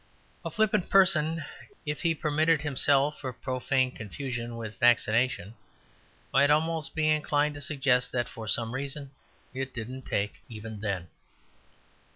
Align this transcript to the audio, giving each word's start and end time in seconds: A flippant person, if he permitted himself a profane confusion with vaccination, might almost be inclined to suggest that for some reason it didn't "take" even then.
A 0.43 0.49
flippant 0.49 0.89
person, 0.89 1.45
if 1.85 2.01
he 2.01 2.15
permitted 2.15 2.63
himself 2.63 3.23
a 3.23 3.31
profane 3.31 3.91
confusion 3.91 4.55
with 4.57 4.79
vaccination, 4.79 5.53
might 6.33 6.49
almost 6.49 6.95
be 6.95 7.07
inclined 7.07 7.53
to 7.53 7.61
suggest 7.61 8.11
that 8.11 8.27
for 8.27 8.47
some 8.47 8.73
reason 8.73 9.11
it 9.53 9.75
didn't 9.75 10.07
"take" 10.07 10.41
even 10.49 10.79
then. 10.79 11.09